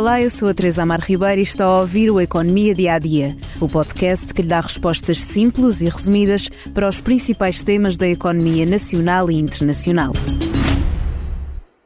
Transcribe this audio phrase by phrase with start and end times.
[0.00, 2.98] Olá, eu sou a Teresa Amar Ribeiro e está a ouvir o Economia Dia a
[2.98, 8.08] Dia, o podcast que lhe dá respostas simples e resumidas para os principais temas da
[8.08, 10.14] economia nacional e internacional.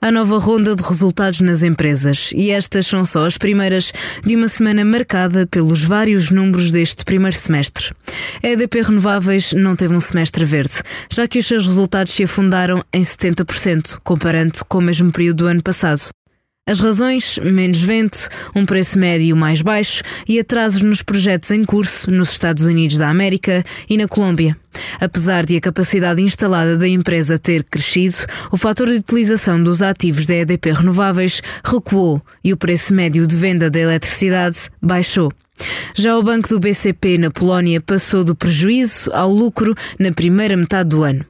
[0.00, 3.92] A nova ronda de resultados nas empresas, e estas são só as primeiras
[4.24, 7.90] de uma semana marcada pelos vários números deste primeiro semestre.
[8.40, 12.80] A EDP Renováveis não teve um semestre verde, já que os seus resultados se afundaram
[12.92, 16.10] em 70%, comparando com o mesmo período do ano passado.
[16.66, 22.10] As razões: menos vento, um preço médio mais baixo e atrasos nos projetos em curso
[22.10, 24.56] nos Estados Unidos da América e na Colômbia.
[24.98, 28.16] Apesar de a capacidade instalada da empresa ter crescido,
[28.50, 33.36] o fator de utilização dos ativos da EDP Renováveis recuou e o preço médio de
[33.36, 35.30] venda da eletricidade baixou.
[35.94, 40.88] Já o banco do BCP na Polónia passou do prejuízo ao lucro na primeira metade
[40.88, 41.26] do ano.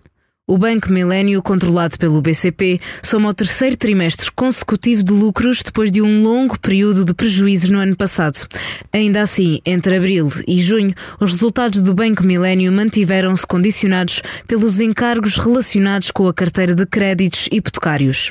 [0.47, 6.02] O Banco Milênio, controlado pelo BCP, soma o terceiro trimestre consecutivo de lucros depois de
[6.02, 8.46] um longo período de prejuízos no ano passado.
[8.93, 15.38] Ainda assim, entre abril e junho, os resultados do Banco Milênio mantiveram-se condicionados pelos encargos
[15.38, 18.30] relacionados com a carteira de créditos hipotecários.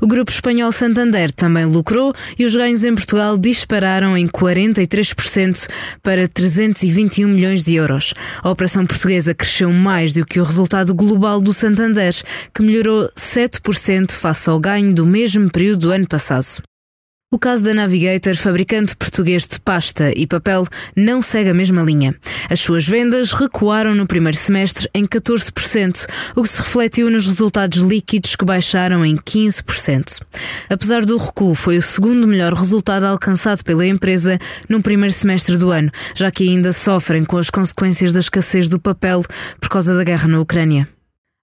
[0.00, 5.68] O grupo espanhol Santander também lucrou e os ganhos em Portugal dispararam em 43%
[6.02, 8.14] para 321 milhões de euros.
[8.42, 12.14] A operação portuguesa cresceu mais do que o resultado global do Santander,
[12.54, 16.62] que melhorou 7% face ao ganho do mesmo período do ano passado.
[17.28, 22.14] O caso da Navigator, fabricante português de pasta e papel, não segue a mesma linha.
[22.48, 27.82] As suas vendas recuaram no primeiro semestre em 14%, o que se refletiu nos resultados
[27.82, 30.20] líquidos que baixaram em 15%.
[30.70, 35.72] Apesar do recuo, foi o segundo melhor resultado alcançado pela empresa no primeiro semestre do
[35.72, 39.24] ano, já que ainda sofrem com as consequências da escassez do papel
[39.60, 40.88] por causa da guerra na Ucrânia.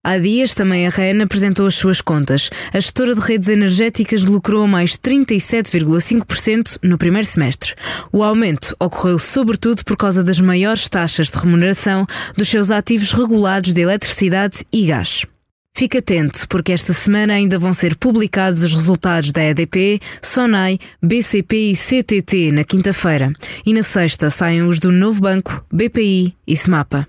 [0.05, 2.49] Há dias também a REN apresentou as suas contas.
[2.73, 7.73] A gestora de redes energéticas lucrou mais 37,5% no primeiro semestre.
[8.11, 12.05] O aumento ocorreu sobretudo por causa das maiores taxas de remuneração
[12.35, 15.25] dos seus ativos regulados de eletricidade e gás.
[15.75, 21.71] Fique atento, porque esta semana ainda vão ser publicados os resultados da EDP, SONAI, BCP
[21.71, 23.33] e CTT na quinta-feira.
[23.65, 27.07] E na sexta saem os do Novo Banco, BPI e SMAPA.